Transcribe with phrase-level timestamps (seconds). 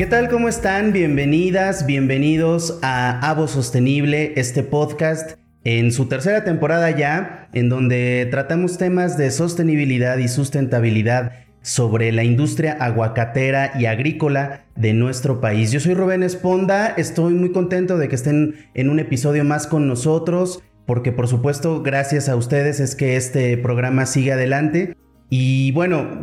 [0.00, 0.30] ¿Qué tal?
[0.30, 0.94] ¿Cómo están?
[0.94, 5.32] Bienvenidas, bienvenidos a Avo Sostenible, este podcast
[5.64, 12.24] en su tercera temporada ya, en donde tratamos temas de sostenibilidad y sustentabilidad sobre la
[12.24, 15.70] industria aguacatera y agrícola de nuestro país.
[15.70, 19.86] Yo soy Rubén Esponda, estoy muy contento de que estén en un episodio más con
[19.86, 24.96] nosotros, porque por supuesto gracias a ustedes es que este programa sigue adelante.
[25.32, 26.20] Y bueno,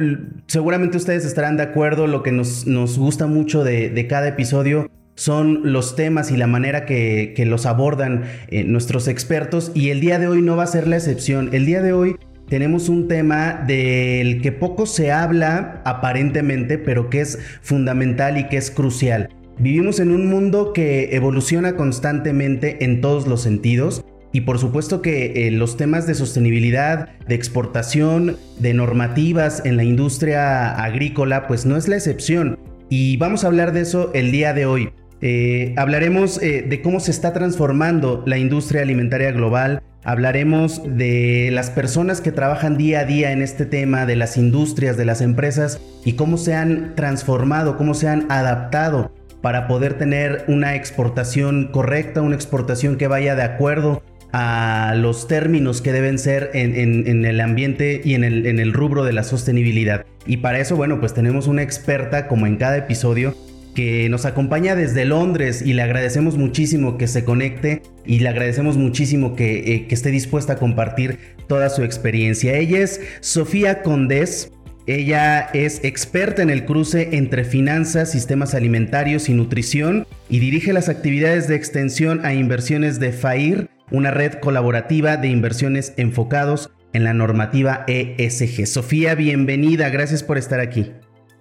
[0.48, 2.66] seguramente ustedes estarán de acuerdo, lo que nos,
[2.98, 8.66] gusta mucho de, cada episodio son los temas y la manera que, los abordan eh,
[8.66, 11.50] nuestros expertos y el día de hoy no va a ser la excepción.
[11.54, 12.18] El día de hoy
[12.50, 18.58] tenemos un tema del que poco se habla aparentemente, pero que es fundamental y que
[18.58, 19.30] es crucial.
[19.58, 24.04] Vivimos en un mundo que evoluciona constantemente en todos los sentidos
[24.38, 29.84] y por supuesto que eh, los temas de sostenibilidad, de exportación, de normativas en la
[29.84, 32.60] industria agrícola, pues no es la excepción.
[32.88, 34.92] Y vamos a hablar de eso el día de hoy.
[35.22, 39.82] Eh, hablaremos eh, de cómo se está transformando la industria alimentaria global.
[40.04, 44.98] Hablaremos de las personas que trabajan día a día en este tema, de las industrias,
[44.98, 50.46] de las empresas y cómo se han transformado, cómo se han adaptado para poder tener
[50.48, 56.52] una exportación correcta, una exportación que vaya de acuerdo a los términos que deben ser
[56.54, 60.06] en, el ambiente y en el, rubro de la sostenibilidad.
[60.26, 63.36] Y para eso, bueno, pues tenemos una experta como en cada episodio
[63.74, 68.76] que nos acompaña desde Londres y le agradecemos muchísimo que se conecte y le agradecemos
[68.76, 72.58] muchísimo que, eh, que, esté dispuesta a compartir toda su experiencia.
[72.58, 74.52] Ella es Sofía Condés.
[74.88, 80.88] Ella es experta en el cruce entre finanzas, sistemas alimentarios y nutrición y dirige las
[80.88, 87.14] actividades de extensión a inversiones de FAIR una red colaborativa de inversiones enfocados en la
[87.14, 88.66] normativa ESG.
[88.68, 90.92] Sofía, bienvenida, gracias por estar aquí.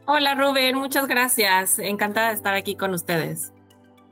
[0.06, 3.52] Hola Rubén, muchas gracias, encantada de estar aquí con ustedes.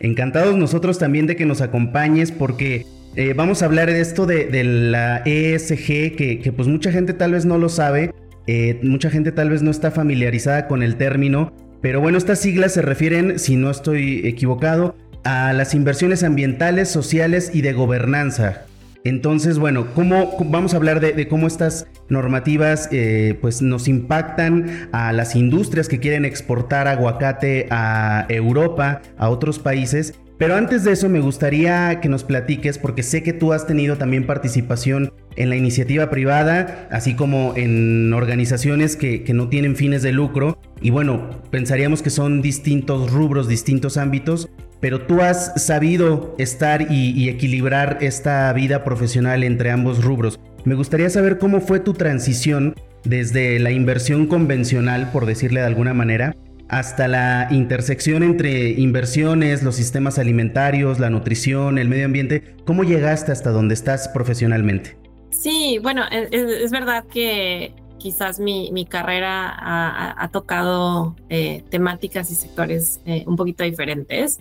[0.00, 2.84] Encantados nosotros también de que nos acompañes porque
[3.14, 7.44] eh, vamos a hablar de esto de, la ESG que, pues mucha gente tal vez
[7.44, 8.12] no lo sabe,
[8.48, 12.72] eh, mucha gente tal vez no está familiarizada con el término, pero bueno, estas siglas
[12.72, 18.66] se refieren, si no estoy equivocado, a las inversiones ambientales, sociales y de gobernanza.
[19.04, 25.12] Entonces, bueno, ¿cómo, vamos a hablar de, cómo estas normativas eh, pues nos impactan a
[25.12, 30.14] las industrias que quieren exportar aguacate a Europa, a otros países.
[30.38, 33.98] Pero antes de eso me gustaría que nos platiques, porque sé que tú has tenido
[33.98, 40.02] también participación en la iniciativa privada, así como en organizaciones que, que no tienen fines
[40.02, 40.58] de lucro.
[40.80, 44.48] Y bueno, pensaríamos que son distintos rubros, distintos ámbitos,
[44.84, 50.38] pero tú has sabido estar y, equilibrar esta vida profesional entre ambos rubros.
[50.66, 55.94] Me gustaría saber cómo fue tu transición desde la inversión convencional, por decirle de alguna
[55.94, 56.36] manera,
[56.68, 62.54] hasta la intersección entre inversiones, los sistemas alimentarios, la nutrición, el medio ambiente.
[62.66, 64.98] ¿Cómo llegaste hasta donde estás profesionalmente?
[65.30, 73.24] Sí, bueno, es, verdad que quizás mi, carrera ha, tocado eh, temáticas y sectores eh,
[73.26, 74.40] un poquito diferentes.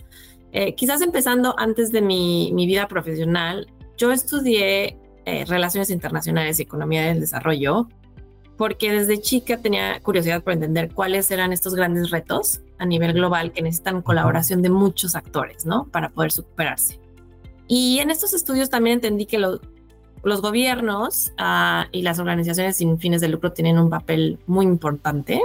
[0.56, 3.66] Eh, quizás empezando antes de mi, vida profesional,
[3.98, 7.88] yo estudié eh, Relaciones Internacionales y Economía del Desarrollo
[8.56, 13.50] porque desde chica tenía curiosidad por entender cuáles eran estos grandes retos a nivel global
[13.50, 15.88] que necesitan colaboración de muchos actores, ¿no?
[15.88, 17.00] Para poder superarse.
[17.66, 23.20] Y en estos estudios también entendí que los gobiernos ah, y las organizaciones sin fines
[23.20, 25.42] de lucro tienen un papel muy importante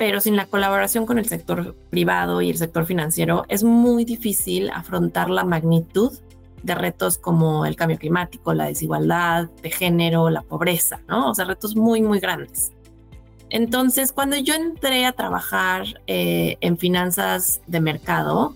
[0.00, 4.70] pero sin la colaboración con el sector privado y el sector financiero es muy difícil
[4.70, 6.10] afrontar la magnitud
[6.62, 11.28] de retos como el cambio climático, la desigualdad de género, la pobreza, ¿no?
[11.28, 12.72] O sea, retos muy, muy grandes.
[13.50, 18.54] Entonces, cuando yo entré a trabajar eh, en finanzas de mercado,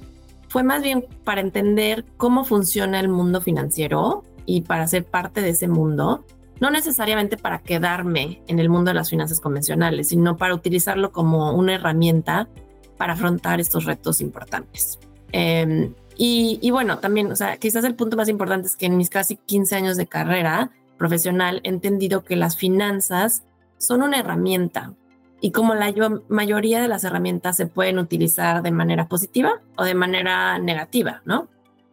[0.49, 5.50] fue más bien para entender cómo funciona el mundo financiero y para ser parte de
[5.50, 6.25] ese mundo
[6.60, 11.53] no necesariamente para quedarme en el mundo de las finanzas convencionales, sino para utilizarlo como
[11.53, 12.48] una herramienta
[12.97, 14.98] para afrontar estos retos importantes.
[15.33, 19.10] Em, y, bueno, también, o sea, quizás el punto más importante es que en mis
[19.10, 23.42] casi 15 años de carrera profesional he entendido que las finanzas
[23.78, 24.95] son una herramienta
[25.41, 25.92] y como la
[26.28, 31.48] mayoría de las herramientas se pueden utilizar de manera positiva o de manera negativa, ¿no?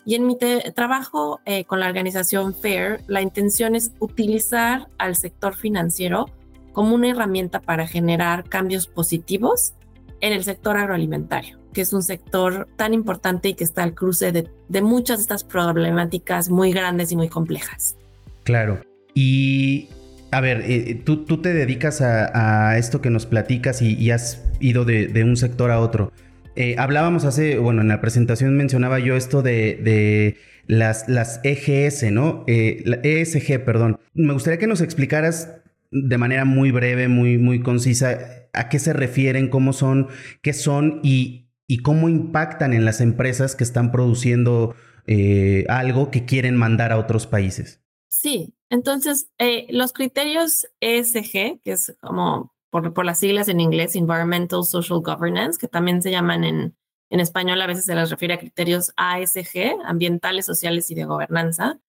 [0.05, 0.37] Y en mi
[0.75, 6.27] trabajo eh, con la organización FAIR, la intención es utilizar al sector financiero
[6.73, 9.73] como una herramienta para generar cambios positivos
[10.21, 14.31] en el sector agroalimentario, que es un sector tan importante y que está al cruce
[14.31, 17.97] de, muchas de estas problemáticas muy grandes y muy complejas.
[18.43, 18.81] Claro.
[19.13, 19.89] Y
[20.31, 24.85] a ver, eh, tú, tú, te dedicas a, esto que nos platicas y, has ido
[24.85, 26.11] de, un sector a otro.
[26.55, 30.37] Eh, hablábamos hace, bueno, en la presentación mencionaba yo esto de,
[30.67, 31.05] las,
[31.43, 32.43] EGS, ¿no?
[32.47, 33.99] Eh, la ESG, perdón.
[34.13, 35.61] Me gustaría que nos explicaras
[35.91, 40.07] de manera muy breve, muy, muy concisa, a qué se refieren, cómo son,
[40.41, 44.75] qué son y, y cómo impactan en las empresas que están produciendo
[45.07, 47.81] eh, algo que quieren mandar a otros países.
[48.09, 49.31] Sí, entonces
[49.69, 55.67] los criterios ESG, que es como por, las siglas en inglés, Environmental Social Governance, que
[55.67, 56.75] también se llaman en,
[57.09, 61.79] en español, a veces se les refiere a criterios ASG, ambientales, sociales y de gobernanza,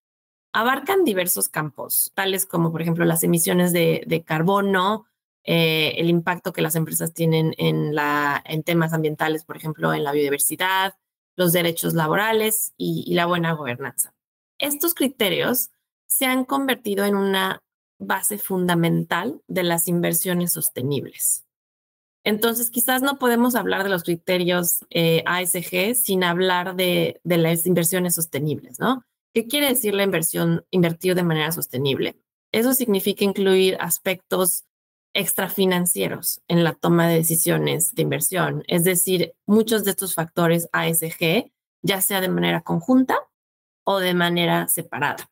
[0.52, 5.06] abarcan diversos campos, tales como, por ejemplo, las emisiones de, carbono,
[5.44, 10.02] eh, el impacto que las empresas tienen en, la, en temas ambientales, por ejemplo, en
[10.02, 10.96] la biodiversidad,
[11.36, 14.12] los derechos laborales y la buena gobernanza.
[14.58, 15.70] Estos criterios
[16.06, 17.61] se han convertido en una
[18.06, 21.44] base fundamental de las inversiones sostenibles.
[22.24, 28.14] Entonces, quizás no podemos hablar de los criterios eh, ASG sin hablar de, las inversiones
[28.14, 29.04] sostenibles, ¿no?
[29.34, 32.16] ¿Qué quiere decir la inversión, invertir de manera sostenible?
[32.52, 34.66] Eso significa incluir aspectos
[35.14, 41.50] extrafinancieros en la toma de decisiones de inversión, es decir, muchos de estos factores ASG,
[41.82, 43.18] ya sea de manera conjunta
[43.84, 45.31] o de manera separada.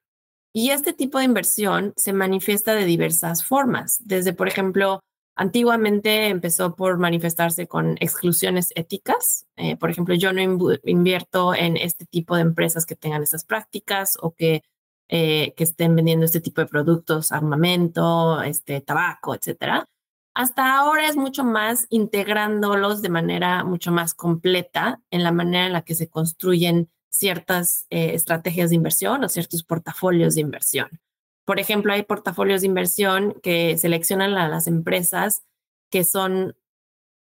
[0.53, 5.01] Y este tipo de inversión se manifiesta de diversas formas, desde, por ejemplo,
[5.37, 9.47] antiguamente empezó por manifestarse con exclusiones éticas.
[9.57, 10.43] Eh, por ejemplo, yo no
[10.85, 14.63] invierto en este tipo de empresas que tengan esas prácticas o que,
[15.09, 19.87] eh, que estén vendiendo este tipo de productos, armamento, este, tabaco, etcétera.
[20.35, 25.73] Hasta ahora es mucho más integrándolos de manera mucho más completa en la manera en
[25.73, 31.01] la que se construyen ciertas eh, estrategias de inversión o ciertos portafolios de inversión.
[31.45, 35.43] Por ejemplo, hay portafolios de inversión que seleccionan a las empresas
[35.91, 36.57] que son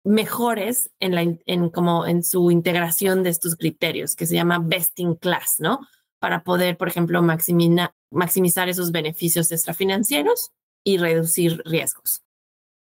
[0.05, 4.99] mejores en, la, en, como en su integración de estos criterios, que se llama best
[5.01, 5.81] in class, ¿no?
[6.19, 10.53] Para poder, por ejemplo, maximizar esos beneficios extrafinancieros
[10.85, 12.23] y reducir riesgos.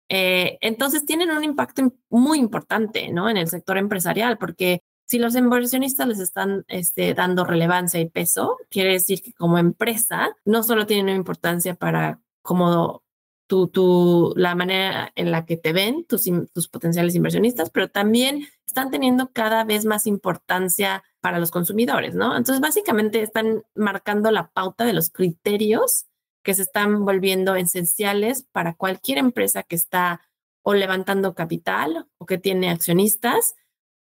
[0.10, 3.30] Eh, entonces tienen un impacto muy importante, ¿no?
[3.30, 8.58] En el sector empresarial, porque si los inversionistas les están este, dando relevancia y peso,
[8.70, 13.04] quiere decir que como empresa no solo tienen importancia para como
[13.48, 18.48] tu, tu, la manera en la que te ven tus, tus potenciales inversionistas, pero también
[18.66, 22.36] están teniendo cada vez más importancia para los consumidores, ¿no?
[22.36, 26.06] Entonces, básicamente están marcando la pauta de los criterios
[26.44, 30.22] que se están volviendo esenciales para cualquier empresa que está
[30.64, 33.56] o levantando capital o que tiene accionistas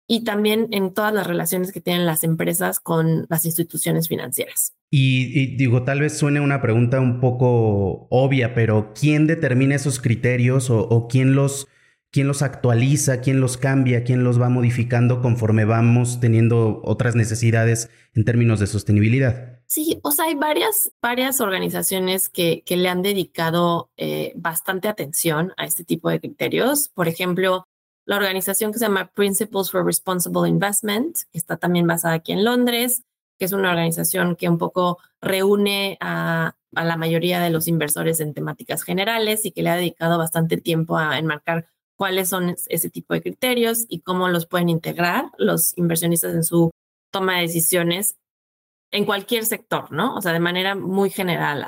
[0.07, 4.73] y también en todas las relaciones que tienen las empresas con las instituciones financieras.
[4.89, 10.69] Y, digo, tal vez suene una pregunta un poco obvia, pero ¿quién determina esos criterios
[10.69, 11.67] o, quién, los,
[12.09, 17.89] quién los actualiza, quién los cambia, quién los va modificando conforme vamos teniendo otras necesidades
[18.15, 19.59] en términos de sostenibilidad?
[19.65, 25.51] Sí, o sea, hay varias, varias organizaciones que, que le han dedicado eh, bastante atención
[25.57, 26.87] a este tipo de criterios.
[26.87, 27.66] Por ejemplo,
[28.07, 32.45] la organización que se llama Principles for Responsible Investment, que está también basada aquí en
[32.45, 33.03] Londres,
[33.37, 38.33] que es una organización que un poco reúne a, la mayoría de los inversores en
[38.33, 43.13] temáticas generales y que le ha dedicado bastante tiempo a enmarcar cuáles son ese tipo
[43.13, 46.71] de criterios y cómo los pueden integrar los inversionistas en su
[47.11, 48.15] toma de decisiones
[48.91, 50.15] en cualquier sector, ¿no?
[50.15, 51.65] O sea, de manera muy general,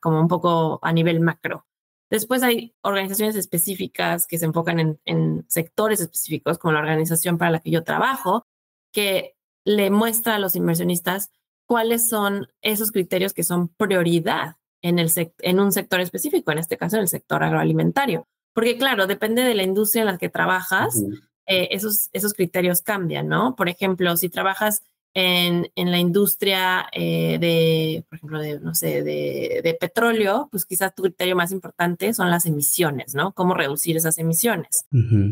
[0.00, 1.66] como un poco a nivel macro.
[2.10, 7.60] Después hay organizaciones específicas que se enfocan en, sectores específicos, como la organización para la
[7.60, 8.46] que yo trabajo,
[8.92, 9.34] que
[9.64, 11.30] le muestra a los inversionistas
[11.66, 15.10] cuáles son esos criterios que son prioridad en, el
[15.40, 18.28] en un sector específico, en este caso en el sector agroalimentario.
[18.54, 21.02] Porque claro, depende de la industria en la que trabajas,
[21.46, 23.56] eh, esos, esos criterios cambian, ¿no?
[23.56, 24.82] Por ejemplo, si trabajas
[25.18, 30.66] en, en la industria eh, de, por ejemplo, de, no sé, de, de, petróleo, pues
[30.66, 33.32] quizás tu criterio más importante son las emisiones, ¿no?
[33.32, 34.84] Cómo reducir esas emisiones.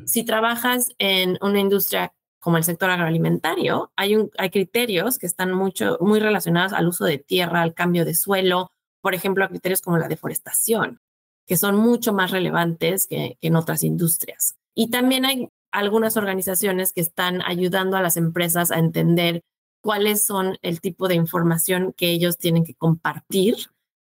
[0.07, 5.53] Si trabajas en una industria como el sector agroalimentario, hay, un, hay criterios que están
[5.53, 8.71] mucho, muy relacionados al uso de tierra, al cambio de suelo,
[9.03, 10.99] por ejemplo, a criterios como la deforestación,
[11.47, 14.57] que son mucho más relevantes que, que en otras industrias.
[14.75, 19.43] Y también hay algunas organizaciones que están ayudando a las empresas a entender
[19.85, 23.55] cuáles son el tipo de información que ellos tienen que compartir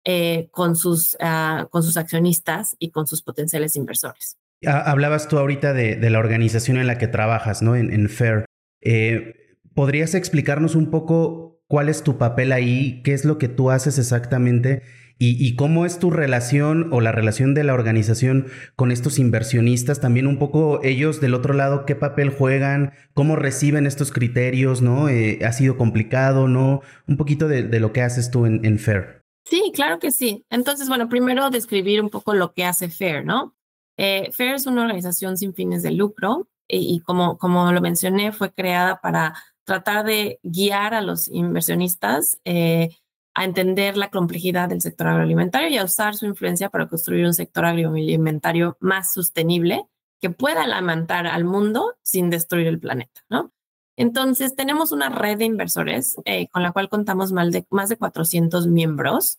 [0.04, 4.38] eh, con, sus, ah, con sus accionistas y con sus potenciales inversores.
[4.66, 7.78] Hablabas tú ahorita de, la organización en la que trabajas, ¿no?
[7.78, 8.44] En, FAIR.
[8.82, 13.02] Eh, ¿Podrías explicarnos un poco cuál es tu papel ahí?
[13.04, 14.84] ¿Qué es lo que tú haces exactamente?
[15.24, 20.26] Y, cómo es tu relación o la relación de la organización con estos inversionistas, también
[20.26, 25.10] un poco ellos del otro lado, qué papel juegan, cómo reciben estos criterios, ¿no?
[25.10, 26.82] Eh, ¿Ha sido complicado, no?
[27.08, 29.24] Un poquito de, lo que haces tú en, FAIR.
[29.46, 30.44] Sí, claro que sí.
[30.50, 33.56] Entonces, bueno, primero describir un poco lo que hace FAIR, ¿no?
[33.98, 38.32] Eh, FAIR es una organización sin fines de lucro y, y como, como lo mencioné,
[38.32, 39.36] fue creada para
[39.66, 42.90] tratar de guiar a los inversionistas eh,
[43.34, 47.34] a entender la complejidad del sector agroalimentario y a usar su influencia para construir un
[47.34, 49.86] sector agroalimentario más sostenible
[50.20, 53.52] que pueda alimentar al mundo sin destruir el planeta, ¿no?
[53.98, 57.98] Entonces, tenemos una red de inversores eh, con la cual contamos más de, más de
[57.98, 59.38] 400 miembros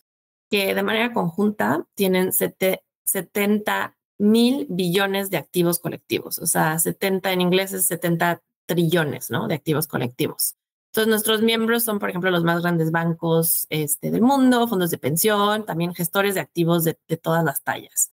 [0.50, 7.40] que de manera conjunta tienen 70 mil billones de activos colectivos, o sea, 70 en
[7.40, 9.48] inglés es 70 trillones, ¿no?
[9.48, 10.54] De activos colectivos.
[10.92, 14.98] Entonces, nuestros miembros son, por ejemplo, los más grandes bancos este, del mundo, fondos de
[14.98, 18.12] pensión, también gestores de activos de, todas las tallas.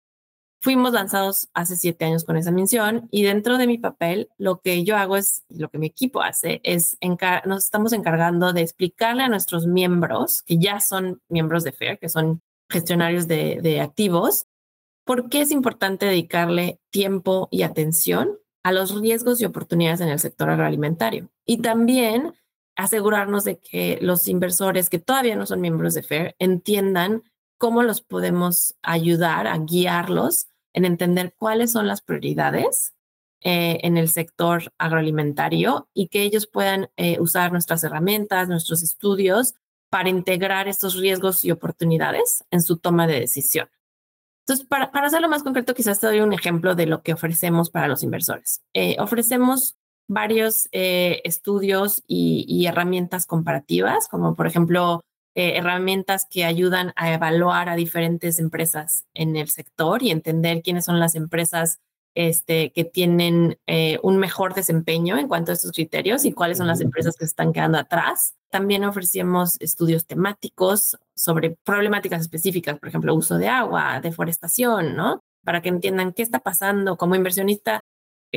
[0.60, 4.82] Fuimos lanzados hace siete años con esa misión y dentro de mi papel, lo que
[4.82, 6.98] yo hago es, lo que mi equipo hace, es
[7.46, 12.08] nos estamos encargando de explicarle a nuestros miembros, que ya son miembros de FAIR, que
[12.08, 14.46] son gestionarios de, de activos,
[15.04, 20.18] por qué es importante dedicarle tiempo y atención a los riesgos y oportunidades en el
[20.18, 21.30] sector agroalimentario.
[21.44, 22.32] Y también
[22.76, 27.22] asegurarnos de que los inversores que todavía no son miembros de FAIR entiendan
[27.58, 32.94] cómo los podemos ayudar a guiarlos en entender cuáles son las prioridades
[33.40, 39.54] eh, en el sector agroalimentario y que ellos puedan eh, usar nuestras herramientas, nuestros estudios
[39.90, 43.68] para integrar estos riesgos y oportunidades en su toma de decisión.
[44.40, 47.70] Entonces, para, para hacerlo más concreto, quizás te doy un ejemplo de lo que ofrecemos
[47.70, 48.62] para los inversores.
[48.74, 49.76] Eh, ofrecemos
[50.08, 55.00] varios eh, estudios y, herramientas comparativas, como por ejemplo
[55.34, 60.84] eh, herramientas que ayudan a evaluar a diferentes empresas en el sector y entender quiénes
[60.84, 61.78] son las empresas
[62.14, 66.68] este, que tienen eh, un mejor desempeño en cuanto a estos criterios y cuáles son
[66.68, 68.34] las empresas que se están quedando atrás.
[68.50, 75.20] También ofrecemos estudios temáticos sobre problemáticas específicas, por ejemplo, uso de agua, deforestación, ¿no?
[75.44, 76.96] Para que entiendan qué está pasando.
[76.96, 77.80] Como inversionista,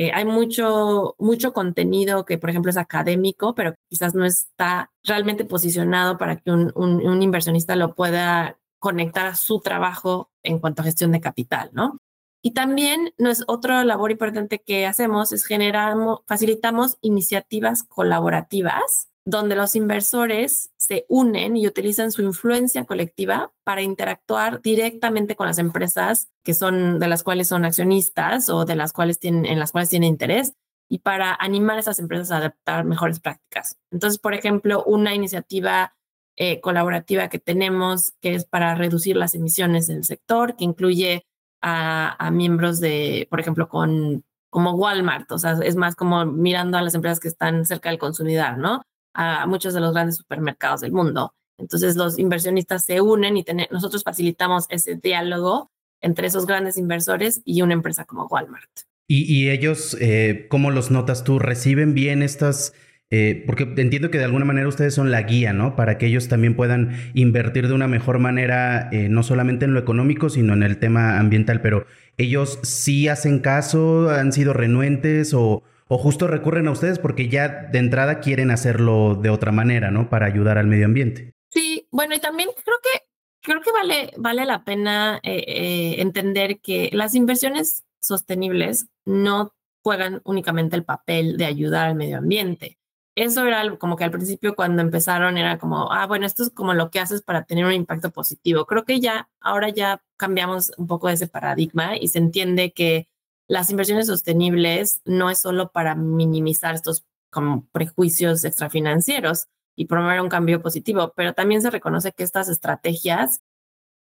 [0.00, 5.44] eh, hay mucho, mucho contenido que, por ejemplo, es académico, pero quizás no está realmente
[5.44, 10.84] posicionado para que un, un, inversionista lo pueda conectar a su trabajo en cuanto a
[10.84, 11.98] gestión de capital, ¿no?
[12.42, 19.76] Y también es otra labor importante que hacemos es generamos, facilitamos iniciativas colaborativas donde los
[19.76, 26.54] inversores se unen y utilizan su influencia colectiva para interactuar directamente con las empresas que
[26.54, 30.08] son de las cuales son accionistas o de las cuales tienen en las cuales tienen
[30.08, 30.54] interés
[30.88, 33.76] y para animar a esas empresas a adaptar mejores prácticas.
[33.90, 35.94] Entonces, por ejemplo, una iniciativa
[36.38, 41.26] eh, colaborativa que tenemos que es para reducir las emisiones del sector, que incluye
[41.60, 46.78] a, a miembros de, por ejemplo, con como Walmart, o sea, es más como mirando
[46.78, 48.80] a las empresas que están cerca del consumidor, ¿no?
[49.14, 51.34] A muchos de los grandes supermercados del mundo.
[51.58, 57.62] Entonces los inversionistas se unen y nosotros facilitamos ese diálogo entre esos grandes inversores y
[57.62, 58.70] una empresa como Walmart.
[59.10, 61.38] ¿Y, ellos, eh, cómo los notas tú?
[61.38, 62.74] ¿Reciben bien estas...
[63.10, 65.76] Eh, porque entiendo que de alguna manera ustedes son la guía, ¿no?
[65.76, 69.80] Para que ellos también puedan invertir de una mejor manera, eh, no solamente en lo
[69.80, 71.62] económico, sino en el tema ambiental.
[71.62, 71.86] Pero
[72.18, 77.48] ellos sí hacen caso, han sido renuentes o, o justo recurren a ustedes porque ya
[77.48, 80.08] de entrada quieren hacerlo de otra manera, ¿no?
[80.08, 81.34] Para ayudar al medio ambiente.
[81.50, 83.08] Sí, bueno, y también creo que
[83.40, 90.20] creo que vale, vale la pena eh, eh, entender que las inversiones sostenibles no juegan
[90.24, 92.78] únicamente el papel de ayudar al medio ambiente.
[93.14, 96.74] Eso era como que al principio cuando empezaron era como, ah, bueno, esto es como
[96.74, 98.64] lo que haces para tener un impacto positivo.
[98.66, 103.08] Creo que ya, ahora ya cambiamos un poco ese paradigma y se entiende que
[103.48, 110.28] las inversiones sostenibles no es solo para minimizar estos como prejuicios extrafinancieros y promover un
[110.28, 113.40] cambio positivo, pero también se reconoce que estas estrategias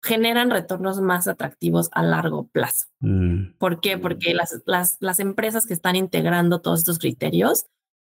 [0.03, 2.87] generan retornos más atractivos a largo plazo.
[3.01, 3.55] Mm.
[3.59, 3.99] ¿Por qué?
[3.99, 7.67] Porque las, las, las empresas que están integrando todos estos criterios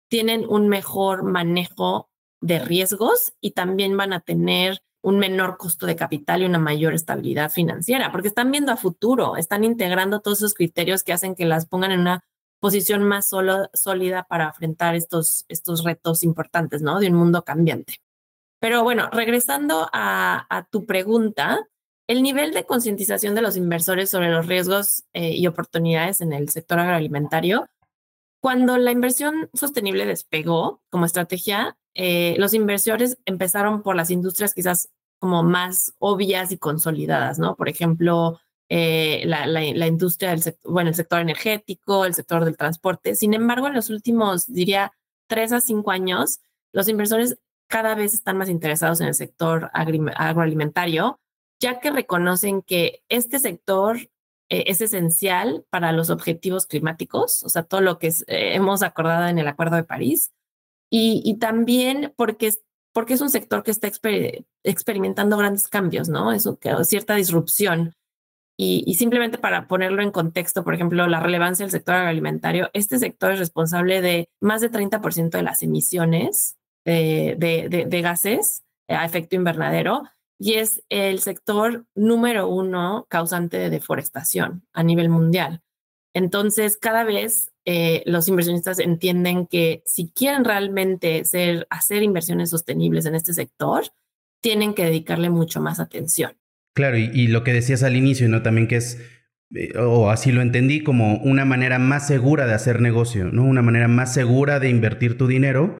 [0.08, 2.08] tienen un mejor manejo
[2.40, 6.94] de riesgos y también van a tener un menor costo de capital y una mayor
[6.94, 11.46] estabilidad financiera, porque están viendo a futuro, están integrando todos esos criterios que hacen que
[11.46, 12.24] las pongan en una
[12.60, 17.00] posición más solo, sólida para enfrentar estos, estos retos importantes, ¿no?
[17.00, 17.96] De un mundo cambiante.
[18.60, 21.66] Pero bueno, regresando a, tu pregunta,
[22.06, 26.50] el nivel de concientización de los inversores sobre los riesgos eh, y oportunidades en el
[26.50, 27.68] sector agroalimentario,
[28.42, 34.90] cuando la inversión sostenible despegó como estrategia, eh, los inversores empezaron por las industrias quizás
[35.18, 37.56] como más obvias y consolidadas, ¿no?
[37.56, 43.14] Por ejemplo, eh, la, industria del sector, bueno, el sector energético, el sector del transporte.
[43.14, 44.92] Sin embargo, en los últimos, diría,
[45.28, 46.40] tres a cinco años,
[46.72, 51.20] los inversores cada vez están más interesados en el sector agroalimentario,
[51.60, 53.98] ya que reconocen que este sector
[54.48, 59.38] eh, es esencial para los objetivos climáticos, o sea, todo lo que hemos acordado en
[59.38, 60.32] el Acuerdo de París,
[60.90, 63.90] y, también porque es, porque es un sector que está
[64.64, 66.32] experimentando grandes cambios, ¿no?
[66.32, 66.48] Es
[66.84, 67.94] cierta disrupción.
[68.56, 73.32] Y, simplemente para ponerlo en contexto, por ejemplo, la relevancia del sector agroalimentario, este sector
[73.32, 80.02] es responsable de más de 30% de las emisiones de gases a efecto invernadero
[80.40, 85.62] y es el sector número uno causante de deforestación a nivel mundial.
[86.14, 93.06] Entonces, cada vez eh, los inversionistas entienden que si quieren realmente ser, hacer inversiones sostenibles
[93.06, 93.84] en este sector,
[94.42, 96.36] tienen que dedicarle mucho más atención.
[96.74, 98.42] Claro, y, lo que decías al inicio, ¿no?
[98.42, 99.00] También que es,
[99.54, 103.44] eh, o así lo entendí, como una manera más segura de hacer negocio, ¿no?
[103.44, 105.78] Una manera más segura de invertir tu dinero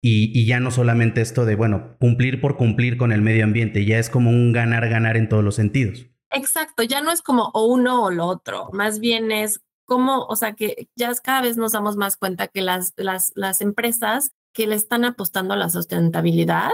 [0.00, 3.98] y, ya no solamente esto de, bueno, cumplir por cumplir con el medio ambiente, ya
[3.98, 6.06] es como un ganar-ganar en todos los sentidos.
[6.30, 9.60] Exacto, ya no es como o uno o lo otro, más bien es
[9.92, 13.60] como, o sea, que ya cada vez nos damos más cuenta que las, las, las
[13.60, 16.70] empresas que le están apostando a la sustentabilidad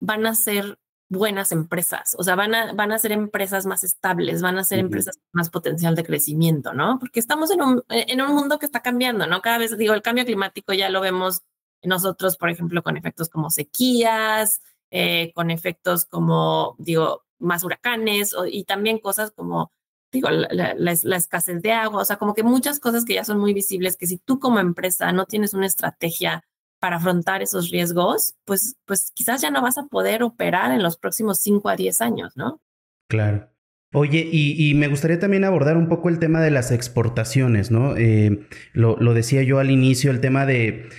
[0.00, 4.42] van a ser buenas empresas, o sea, van a, van a ser empresas más estables,
[4.42, 6.98] van a ser empresas con más potencial de crecimiento, ¿no?
[6.98, 9.40] Porque estamos en un, en un mundo que está cambiando, ¿no?
[9.42, 11.42] Cada vez, digo, el cambio climático ya lo vemos
[11.84, 18.64] nosotros, por ejemplo, con efectos como sequías, eh, con efectos como, digo, más huracanes y
[18.64, 19.70] también cosas como,
[20.16, 23.54] digo, la, escasez de agua, o sea, como que muchas cosas que ya son muy
[23.54, 26.44] visibles, que si tú como empresa no tienes una estrategia
[26.78, 30.96] para afrontar esos riesgos, pues, pues quizás ya no vas a poder operar en los
[30.98, 32.60] próximos 5 a 10 años, ¿no?
[33.08, 33.48] Claro.
[33.92, 37.96] Oye, y, me gustaría también abordar un poco el tema de las exportaciones, ¿no?
[37.96, 40.90] Eh, lo, decía yo al inicio, el tema de,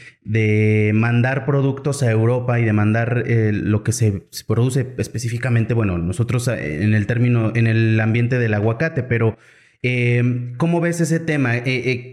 [0.94, 6.48] mandar productos a Europa y de mandar eh, lo que se, produce específicamente, bueno, nosotros
[6.48, 9.38] eh, en el término, en el ambiente del aguacate, pero
[10.58, 11.54] ¿cómo ves ese tema?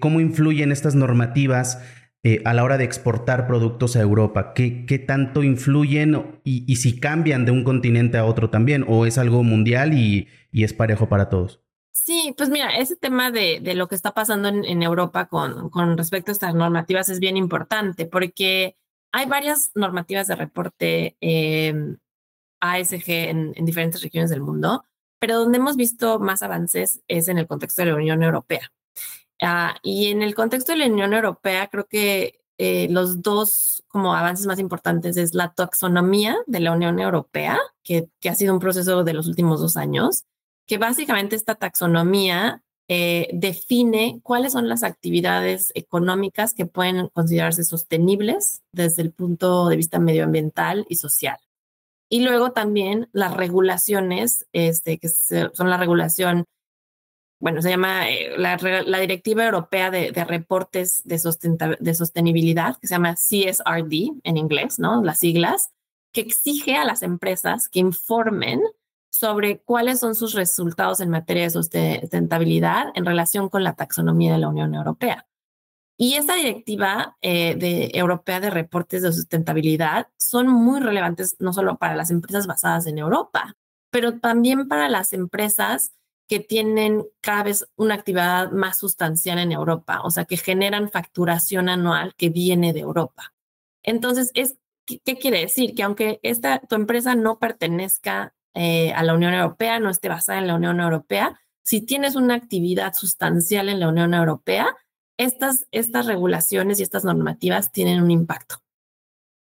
[0.01, 1.81] ¿Cómo influyen estas normativas
[2.27, 4.55] eh, a la hora de exportar productos a Europa?
[4.55, 8.83] ¿Qué, qué tanto influyen y, si cambian de un continente a otro también?
[8.89, 11.64] ¿O es algo mundial y, y es parejo para todos?
[11.97, 15.97] Sí, pues mira, ese tema de, de lo que está pasando en, Europa con, con,
[15.97, 18.77] respecto a estas normativas es bien importante porque
[19.13, 21.97] hay varias normativas de reporte em,
[22.61, 24.85] ASG en, en diferentes regiones del mundo,
[25.21, 28.73] pero donde hemos visto más avances es en el contexto de la Unión Europea.
[29.41, 34.15] Ah, y en el contexto de la Unión Europea, creo que eh, los dos como
[34.15, 38.61] avances más importantes es la taxonomía de la Unión Europea, que, que, ha sido un
[38.61, 40.25] proceso de los últimos dos años,
[40.67, 48.63] que básicamente esta taxonomía eh, define cuáles son las actividades económicas que pueden considerarse sostenibles
[48.73, 51.39] desde el punto de vista medioambiental y social.
[52.11, 56.45] Y luego también las regulaciones, este, que son la regulación
[57.41, 58.57] bueno, se llama eh, la,
[59.01, 61.21] Directiva Europea de, Reportes de,
[61.79, 65.03] de, Sostenibilidad, que se llama CSRD en inglés, ¿no?
[65.03, 65.71] Las siglas,
[66.13, 68.63] que exige a las empresas que informen
[69.15, 74.39] sobre cuáles son sus resultados en materia de sustentabilidad en relación con la taxonomía de
[74.39, 75.29] la Unión Europea.
[75.97, 81.79] Y esta directiva eh, de, europea de reportes de sustentabilidad son muy relevantes no solo
[81.79, 83.55] para las empresas basadas en Europa,
[83.93, 85.93] pero también para las empresas
[86.29, 91.69] que tienen cada vez una actividad más sustancial en Europa, o sea, que generan facturación
[91.69, 93.33] anual que viene de Europa.
[93.85, 95.77] Entonces, es, ¿qué, quiere decir?
[95.77, 100.39] Que aunque esta, tu empresa no pertenezca eh, a la Unión Europea, no esté basada
[100.39, 104.77] en la Unión Europea, si tienes una actividad sustancial en la Unión Europea,
[105.19, 108.57] estas, estas regulaciones y estas normativas tienen un impacto.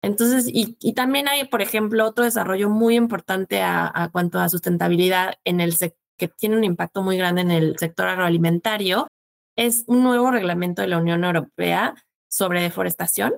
[0.02, 5.34] Entonces, y, también hay, por ejemplo, otro desarrollo muy importante a, a cuanto a sustentabilidad
[5.44, 5.74] en el
[6.16, 9.08] que tiene un impacto muy grande en el sector agroalimentario,
[9.56, 11.94] es un nuevo reglamento de la Unión Europea
[12.28, 13.34] sobre deforestación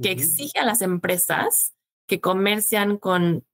[0.00, 1.72] que exige a las empresas
[2.06, 3.45] que comercian con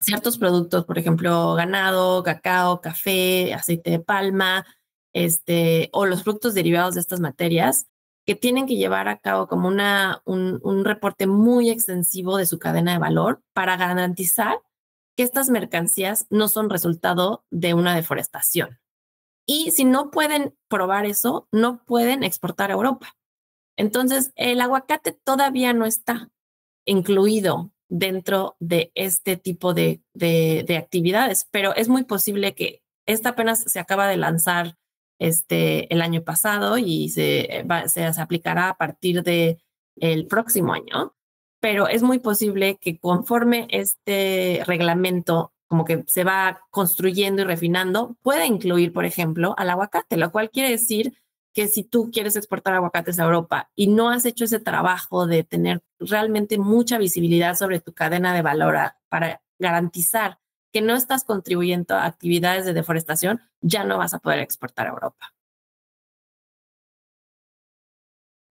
[0.00, 4.66] ciertos productos, por ejemplo, ganado, cacao, café, aceite de palma,
[5.12, 7.86] este, o los productos derivados de estas materias,
[8.26, 12.58] que tienen que llevar a cabo como una, un, un reporte muy extensivo de su
[12.58, 14.60] cadena de valor para garantizar
[15.16, 18.78] que estas mercancías no son resultado de una deforestación.
[19.46, 23.16] Y si no pueden probar eso, no pueden exportar a Europa.
[23.76, 26.28] Entonces, el aguacate todavía no está
[26.84, 33.62] incluido dentro de este tipo de, de, actividades, pero es muy posible que esta apenas
[33.62, 34.76] se acaba de lanzar
[35.18, 39.62] este, el año pasado y se, se, aplicará a partir del
[39.96, 41.14] el próximo año,
[41.60, 48.16] pero es muy posible que conforme este reglamento como que se va construyendo y refinando,
[48.22, 51.14] pueda incluir, por ejemplo, al aguacate, lo cual quiere decir
[51.56, 55.42] que si tú quieres exportar aguacates a Europa y no has hecho ese trabajo de
[55.42, 58.76] tener realmente mucha visibilidad sobre tu cadena de valor
[59.08, 60.38] para garantizar
[60.70, 64.90] que no estás contribuyendo a actividades de deforestación, ya no vas a poder exportar a
[64.90, 65.34] Europa.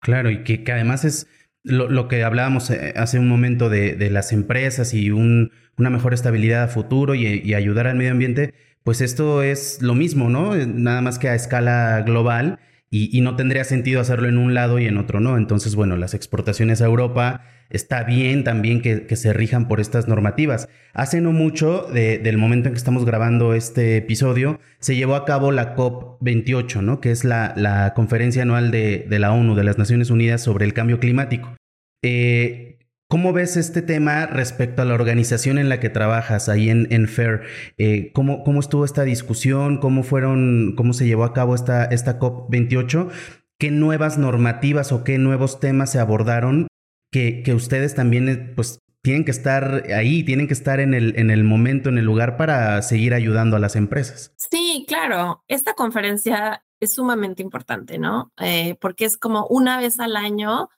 [0.02, 1.26] Claro, y que, además es
[1.62, 6.68] lo, que hablábamos eh, hace un momento de, las empresas y una mejor estabilidad a
[6.68, 8.52] futuro y ayudar al medio ambiente,
[8.84, 10.54] pues esto es lo mismo, ¿no?
[10.54, 12.58] Nada más que a escala global
[12.92, 15.36] y, no tendría sentido hacerlo en un lado y en otro no.
[15.36, 20.68] Entonces, bueno, las exportaciones a Europa está bien también que, se rijan por estas normativas.
[20.92, 25.52] Hace no mucho del momento en que estamos grabando este episodio, se llevó a cabo
[25.52, 27.00] la COP28, ¿no?
[27.00, 30.74] Que es la, conferencia anual de, de, la ONU, de las Naciones Unidas, sobre el
[30.74, 31.54] cambio climático.
[32.02, 32.69] Eh,
[33.10, 37.08] ¿Cómo ves este tema respecto a la organización en la que trabajas ahí en, en
[37.08, 37.42] FAIR?
[37.76, 39.78] Eh, ¿cómo, ¿cómo, estuvo esta discusión?
[39.78, 43.10] ¿Cómo fueron, cómo se llevó a cabo esta, esta COP28?
[43.58, 46.68] ¿Qué nuevas normativas o qué nuevos temas se abordaron
[47.10, 51.18] que, que ustedes también eh, pues, tienen que estar ahí, tienen que estar en el,
[51.18, 54.32] en el momento, en el lugar para seguir ayudando a las empresas?
[54.36, 55.42] Sí, claro.
[55.48, 58.32] Esta conferencia es sumamente importante, ¿no?
[58.40, 60.70] Eh, porque es como una vez al año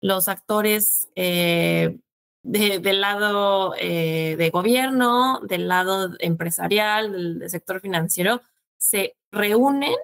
[0.00, 1.98] los actores eh,
[2.42, 8.40] del lado eh, de gobierno, del lado empresarial, del, sector financiero,
[8.78, 9.94] se reúnen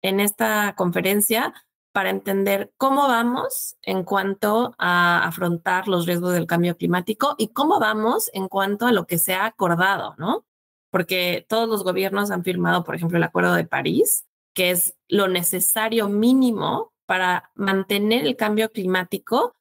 [0.00, 1.54] en esta conferencia
[1.92, 7.78] para entender cómo vamos en cuanto a afrontar los riesgos del cambio climático y cómo
[7.78, 10.46] vamos en cuanto a lo que se ha acordado, ¿no?
[10.90, 15.28] Porque todos los gobiernos han firmado, por ejemplo, el Acuerdo de París, que es lo
[15.28, 19.54] necesario mínimo para mantener el cambio climático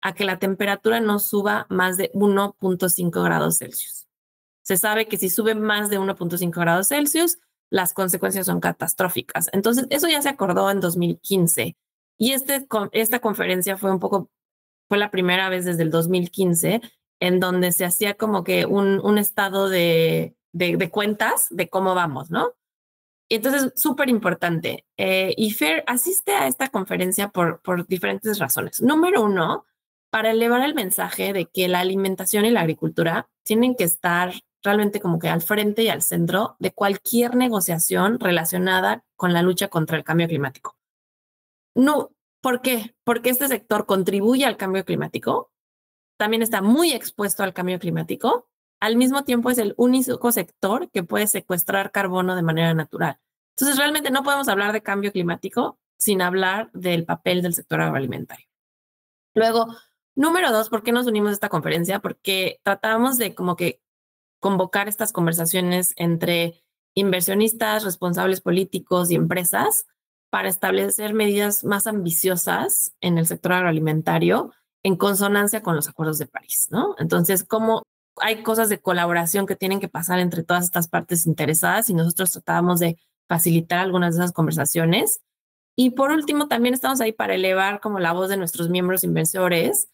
[0.00, 4.06] a que la temperatura no suba más de 1.5 grados Celsius.
[4.62, 7.38] Se sabe que si sube más de 1.5 grados Celsius,
[7.70, 9.48] las consecuencias son catastróficas.
[9.52, 11.76] Entonces, eso ya se acordó en 2015
[12.18, 14.30] y este, esta conferencia fue un poco,
[14.88, 16.80] fue la primera vez desde el 2015
[17.20, 20.34] en donde se hacía como que un, estado de
[20.92, 22.52] cuentas de cómo vamos, ¿no?
[23.36, 24.86] Entonces, súper importante.
[24.96, 28.80] Eh, y Fair asiste a esta conferencia por, por diferentes razones.
[28.80, 29.66] Número uno,
[30.10, 35.00] para elevar el mensaje de que la alimentación y la agricultura tienen que estar realmente
[35.00, 39.96] como que al frente y al centro de cualquier negociación relacionada con la lucha contra
[39.96, 40.76] el cambio climático.
[41.74, 42.10] No,
[42.40, 42.96] ¿por qué?
[43.04, 45.52] Porque este sector contribuye al cambio climático,
[46.16, 48.48] también está muy expuesto al cambio climático
[48.80, 53.18] al mismo tiempo es el único sector que puede secuestrar carbono de manera natural.
[53.56, 58.46] Entonces, realmente no podemos hablar de cambio climático sin hablar del papel del sector agroalimentario.
[59.34, 59.66] Luego,
[60.14, 61.98] número dos, ¿por qué nos unimos a esta conferencia?
[61.98, 63.80] Porque tratamos de como que
[64.40, 66.62] convocar estas conversaciones entre
[66.94, 69.86] inversionistas, responsables políticos y empresas
[70.30, 76.26] para establecer medidas más ambiciosas en el sector agroalimentario en consonancia con los acuerdos de
[76.26, 76.94] París, ¿no?
[76.98, 77.82] Entonces, ¿cómo
[78.20, 82.32] hay cosas de colaboración que tienen que pasar entre todas estas partes interesadas y nosotros
[82.32, 85.20] tratábamos de facilitar algunas de esas conversaciones.
[85.76, 89.88] Y por último, también estamos ahí para elevar como la voz de nuestros miembros inversores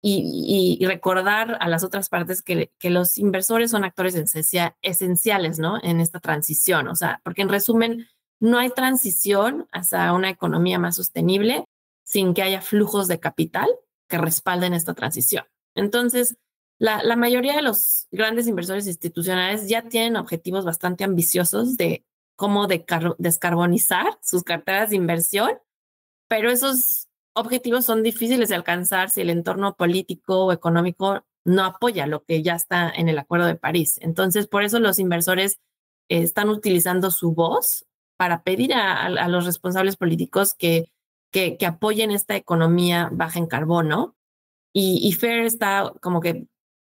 [0.00, 4.14] y, recordar a las otras partes que, los inversores son actores
[4.82, 5.78] esenciales, ¿no?
[5.82, 8.06] En esta transición, o sea, porque en resumen,
[8.40, 11.64] no hay transición hacia una economía más sostenible
[12.04, 13.68] sin que haya flujos de capital
[14.08, 15.44] que respalden esta transición.
[15.74, 16.36] Entonces,
[16.78, 22.04] la, mayoría de los grandes inversores institucionales ya tienen objetivos bastante ambiciosos de
[22.36, 25.50] cómo descarbonizar sus carteras de inversión,
[26.28, 32.06] pero esos objetivos son difíciles de alcanzar si el entorno político o económico no apoya
[32.06, 33.98] lo que ya está en el Acuerdo de París.
[34.02, 35.58] Entonces, por eso los inversores
[36.08, 37.86] están utilizando su voz
[38.16, 40.92] para pedir a, los responsables políticos que,
[41.32, 44.16] que, apoyen esta economía baja en carbono.
[44.72, 46.46] Y, y FAIR está como que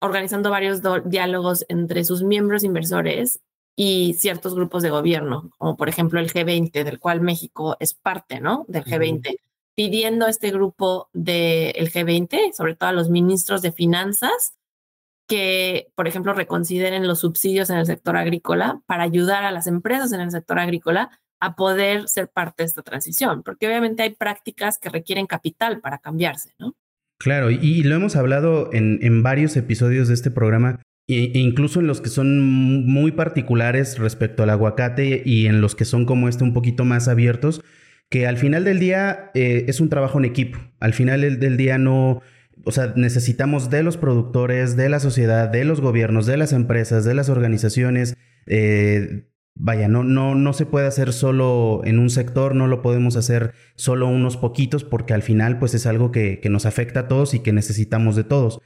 [0.00, 3.40] organizando varios diálogos entre sus miembros inversores
[3.76, 8.40] y ciertos grupos de gobierno, como por ejemplo el G20, del cual México es parte,
[8.40, 8.64] ¿no?
[8.68, 9.36] Del G20,
[9.74, 14.54] pidiendo a este grupo del G20, sobre todo a los ministros de finanzas,
[15.26, 20.12] que, por ejemplo, reconsideren los subsidios en el sector agrícola para ayudar a las empresas
[20.12, 24.78] en el sector agrícola a poder ser parte de esta transición, porque obviamente hay prácticas
[24.78, 26.74] que requieren capital para cambiarse, ¿no?
[27.20, 32.00] Claro, y, lo hemos hablado en, varios episodios de este programa, e, incluso en los
[32.00, 36.54] que son muy particulares respecto al aguacate y en los que son como este un
[36.54, 37.62] poquito más abiertos,
[38.08, 40.58] que al final del día eh, es un trabajo en equipo.
[40.80, 42.22] Al final del día no,
[42.64, 47.04] o sea, necesitamos de los productores, de la sociedad, de los gobiernos, de las empresas,
[47.04, 49.29] de las organizaciones, eh,
[49.62, 53.52] vaya, no, no, no se puede hacer solo en un sector, no lo podemos hacer
[53.74, 57.40] solo unos poquitos, porque al final, pues es algo que, nos afecta a todos y
[57.40, 58.60] que necesitamos de todos.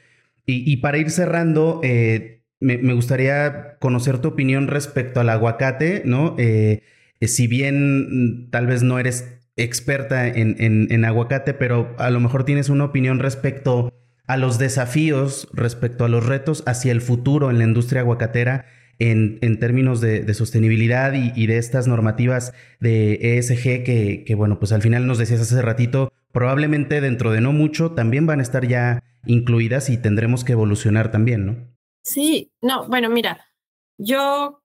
[0.47, 6.37] Y, para ir cerrando, eh, me, gustaría conocer tu opinión respecto al aguacate, ¿no?
[6.39, 6.83] Eh,
[7.21, 12.21] eh, si bien mm, tal vez no eres experta en, en aguacate, pero a lo
[12.21, 13.93] mejor tienes una opinión respecto
[14.27, 18.67] a los desafíos, respecto a los retos hacia el futuro en la industria aguacatera
[18.99, 25.07] en, términos de, sostenibilidad y, de estas normativas de ESG que, bueno, pues al final
[25.07, 29.91] nos decías hace ratito, probablemente dentro de no mucho también van a estar ya incluidas
[29.91, 31.75] y tendremos que evolucionar también, ¿no?
[32.05, 33.47] Sí, no, bueno, mira,
[33.99, 34.63] yo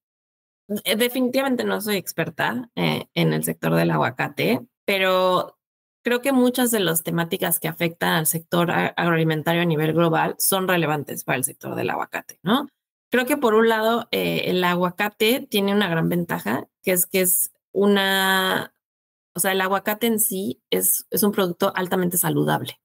[0.84, 5.58] eh, definitivamente no soy experta eh, en el sector del aguacate, pero
[6.04, 10.68] creo que muchas de las temáticas que afectan al sector agroalimentario a nivel global son
[10.68, 12.68] relevantes para el sector del aguacate, ¿no?
[13.12, 17.22] Creo que por un lado, eh, el aguacate tiene una gran ventaja, que es que
[17.22, 18.74] es una,
[19.34, 22.80] o sea, el aguacate en sí es, es un producto altamente saludable,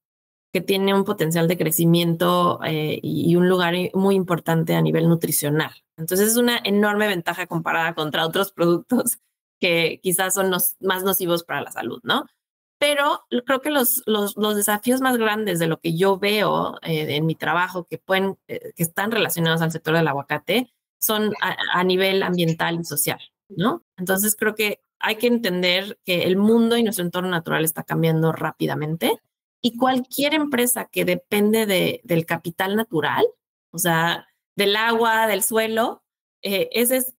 [0.53, 5.73] que tiene un potencial de crecimiento eh, y un lugar muy importante a nivel nutricional.
[5.97, 9.19] Entonces es una enorme ventaja comparada contra otros productos
[9.61, 12.27] que quizás son los más nocivos para la salud, ¿no?
[12.85, 17.16] Pero creo que los, los, los, desafíos más grandes de lo que yo veo eh,
[17.16, 20.70] en mi trabajo que, pueden, eh, que están relacionados al sector del aguacate
[21.01, 23.83] son a, nivel ambiental y social, ¿no?
[23.97, 28.33] Entonces creo que hay que entender que el mundo y nuestro entorno natural está cambiando
[28.33, 29.18] rápidamente
[29.62, 33.25] y cualquier empresa que depende de, del capital natural,
[33.70, 36.03] o sea, del agua, del suelo,
[36.42, 37.14] eh, ese es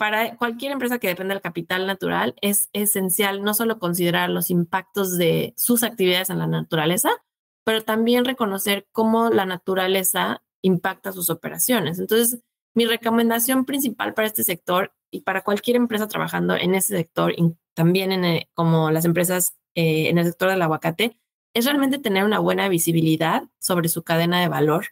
[0.00, 5.18] para cualquier empresa que dependa del capital natural es esencial no solo considerar los impactos
[5.18, 7.10] de sus actividades en la naturaleza,
[7.66, 11.98] pero también reconocer cómo la naturaleza impacta sus operaciones.
[11.98, 12.40] Entonces,
[12.72, 17.54] mi recomendación principal para este sector y para cualquier empresa trabajando en ese sector, y
[17.74, 21.18] también en eh, como las empresas eh, en el sector del aguacate,
[21.52, 24.86] es realmente tener una buena visibilidad sobre su cadena de valor,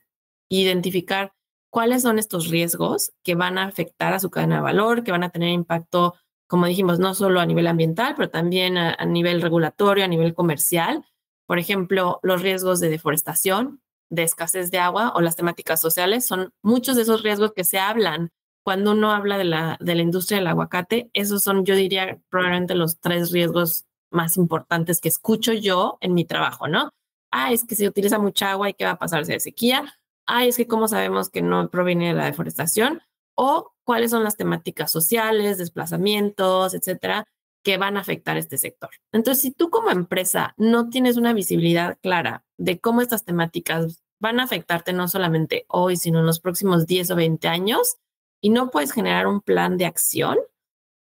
[0.50, 1.32] identificar
[1.70, 5.22] cuáles son estos riesgos que van a afectar a su cadena de valor, que van
[5.22, 6.14] a tener impacto,
[6.46, 11.04] como dijimos, no solo a nivel ambiental, pero también a, nivel regulatorio, a nivel comercial.
[11.46, 16.52] Por ejemplo, los riesgos de deforestación, de escasez de agua o las temáticas sociales son
[16.62, 18.30] muchos de esos riesgos que se hablan
[18.64, 21.10] cuando uno habla de la, de la industria del aguacate.
[21.12, 26.24] Esos son, yo diría, probablemente los tres riesgos más importantes que escucho yo en mi
[26.24, 26.90] trabajo, ¿no?
[27.30, 29.98] Ah, es que se utiliza mucha agua y qué va a pasar si hay sequía
[30.28, 33.02] ay, es que cómo sabemos que no proviene de la deforestación,
[33.34, 37.26] o cuáles son las temáticas sociales, desplazamientos, etcétera,
[37.64, 38.90] que van a afectar este sector.
[39.12, 44.40] Entonces, si tú como empresa no tienes una visibilidad clara de cómo estas temáticas van
[44.40, 47.96] a afectarte no solamente hoy, sino en los próximos 10 o 20 años,
[48.40, 50.38] y no puedes generar un plan de acción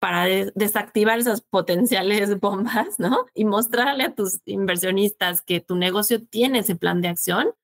[0.00, 3.26] para desactivar esas potenciales bombas, ¿no?
[3.34, 7.54] Y mostrarle a tus inversionistas que tu negocio tiene ese plan de acción,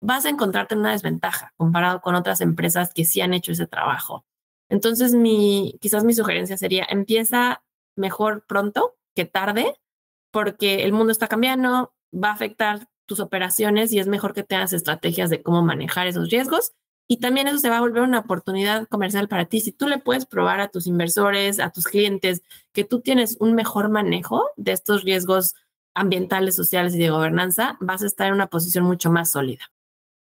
[0.00, 3.66] vas a encontrarte en una desventaja comparado con otras empresas que sí han hecho ese
[3.66, 4.24] trabajo.
[4.68, 7.62] Entonces, mi, quizás mi sugerencia sería, empieza
[7.96, 9.74] mejor pronto que tarde,
[10.30, 14.72] porque el mundo está cambiando, va a afectar tus operaciones y es mejor que tengas
[14.72, 16.72] estrategias de cómo manejar esos riesgos.
[17.08, 19.60] Y también eso se va a volver una oportunidad comercial para ti.
[19.60, 23.56] Si tú le puedes probar a tus inversores, a tus clientes, que tú tienes un
[23.56, 25.56] mejor manejo de estos riesgos
[25.92, 29.72] ambientales, sociales y de gobernanza, vas a estar en una posición mucho más sólida.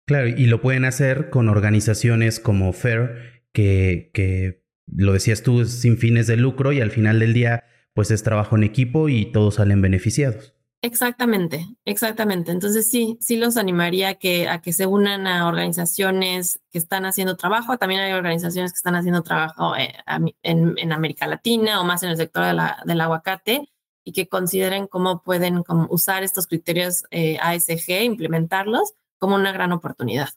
[0.06, 5.96] Claro, y lo pueden hacer con organizaciones como FAIR, que, que lo decías tú, sin
[5.96, 9.56] fines de lucro y al final del día, pues es trabajo en equipo y todos
[9.56, 10.54] salen beneficiados.
[10.84, 12.50] Exactamente, exactamente.
[12.50, 17.06] Entonces sí, sí los animaría a que, a que se unan a organizaciones que están
[17.06, 17.78] haciendo trabajo.
[17.78, 19.94] También hay organizaciones que están haciendo trabajo eh,
[20.42, 23.68] en, en, América Latina o más en el sector de la, del aguacate
[24.04, 30.30] y que consideren cómo pueden usar estos criterios eh, ASG, implementarlos como una gran oportunidad.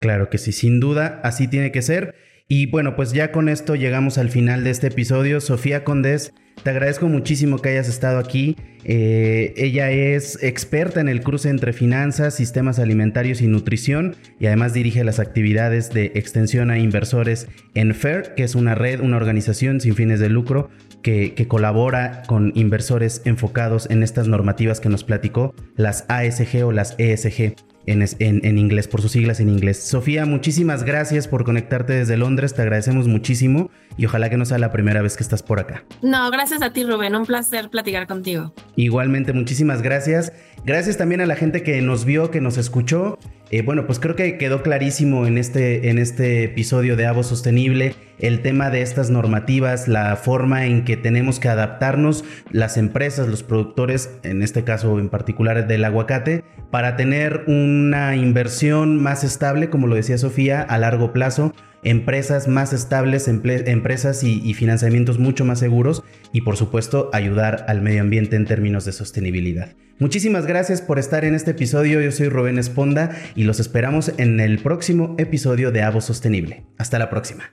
[0.00, 2.14] Claro que sí, sin duda, así tiene que ser.
[2.48, 5.42] Y bueno, pues ya con esto llegamos al final de este episodio.
[5.42, 8.56] Sofía Condés, te agradezco muchísimo que hayas estado aquí.
[8.84, 14.72] Eh, ella es experta en el cruce entre finanzas, sistemas alimentarios y nutrición y además
[14.72, 19.82] dirige las actividades de extensión a inversores en FAIR, que es una red, una organización
[19.82, 20.70] sin fines de lucro
[21.02, 26.72] que, que colabora con inversores enfocados en estas normativas que nos platicó, las ASG o
[26.72, 27.54] las ESG.
[27.86, 29.82] En, inglés, por sus siglas en inglés.
[29.82, 34.58] Sofía, muchísimas gracias por conectarte desde Londres, te agradecemos muchísimo y ojalá que no sea
[34.58, 35.84] la primera vez que estás por acá.
[36.02, 38.54] No, gracias a ti Rubén, un placer platicar contigo.
[38.76, 40.32] Igualmente, muchísimas gracias.
[40.64, 43.18] Gracias también a la gente que nos vio, que nos escuchó.
[43.52, 47.96] Eh, bueno, pues creo que quedó clarísimo en este, en este episodio de Avo Sostenible
[48.20, 53.42] el tema de estas normativas, la forma en que tenemos que adaptarnos las empresas, los
[53.42, 59.88] productores, en este caso en particular del aguacate, para tener una inversión más estable, como
[59.88, 66.02] lo decía Sofía, a largo plazo, empresas más estables, empresas y, financiamientos mucho más seguros
[66.32, 69.74] y por supuesto ayudar al medio ambiente en términos de sostenibilidad.
[69.98, 74.40] Muchísimas gracias por estar en este episodio, yo soy Rubén Esponda y los esperamos en
[74.40, 76.64] el próximo episodio de Avo Sostenible.
[76.78, 77.50] Hasta la próxima.